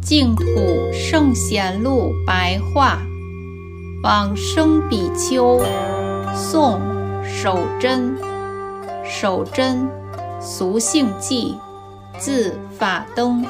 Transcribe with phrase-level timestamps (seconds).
[0.00, 0.44] 净土
[0.90, 2.98] 圣贤录白话，
[4.02, 5.60] 往生比丘，
[6.34, 6.80] 宋，
[7.24, 8.16] 守贞。
[9.04, 9.86] 守贞，
[10.40, 11.54] 俗姓纪，
[12.18, 13.46] 字法登，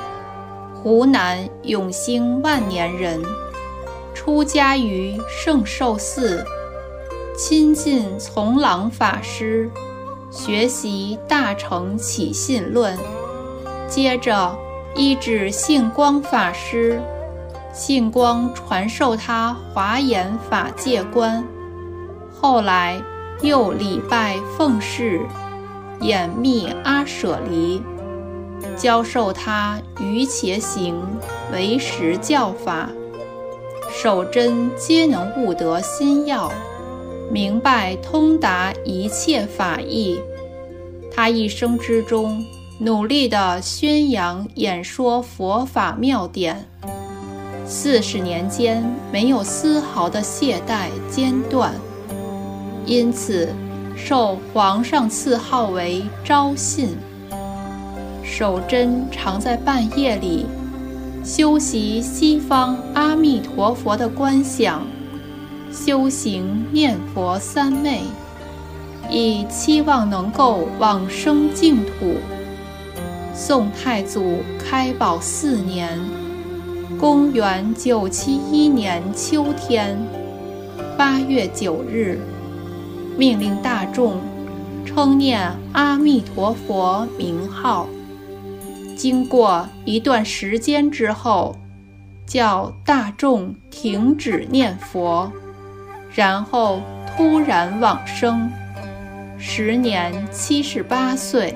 [0.75, 3.21] 湖南永兴万年人。
[4.15, 6.45] 出家于圣寿寺，
[7.37, 9.71] 亲近从朗法师，
[10.31, 12.97] 学习《大乘起信论》，
[13.89, 14.57] 接着。
[14.95, 17.01] 依止信光法师，
[17.73, 21.47] 信光传授他华严法界观，
[22.35, 23.01] 后来
[23.41, 25.21] 又礼拜奉事
[26.01, 27.81] 演密阿舍离，
[28.77, 31.01] 教授他于且行
[31.53, 32.91] 为实教法，
[33.91, 36.53] 守真皆能悟得心要，
[37.31, 40.21] 明白通达一切法义。
[41.13, 42.45] 他一生之中。
[42.81, 46.65] 努力地宣扬演说佛法妙典，
[47.67, 51.75] 四十年间没有丝毫的懈怠间断，
[52.87, 53.53] 因此
[53.97, 56.97] 受皇上赐号为昭信。
[58.31, 60.47] 守贞常在半夜里
[61.25, 64.87] 修习西方阿弥陀佛的观想，
[65.73, 68.03] 修行念佛三昧，
[69.11, 72.17] 以期望能够往生净土。
[73.35, 75.99] 宋太祖开宝四年，
[77.01, 79.99] 公元九七一年秋天
[80.97, 82.21] 八月九日，
[83.17, 84.21] 命令大众
[84.85, 87.89] 称念阿弥陀佛名号。
[88.99, 91.57] 经过一段时间之后，
[92.27, 95.31] 叫大众停止念佛，
[96.13, 98.51] 然后突然往生，
[99.39, 101.55] 时年七十八岁。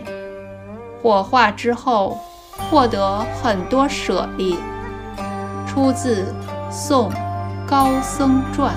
[1.03, 2.17] 火化之后，
[2.71, 4.57] 获得很多舍利，
[5.67, 6.33] 出自
[6.71, 7.11] 《宋
[7.67, 8.73] 高僧传》。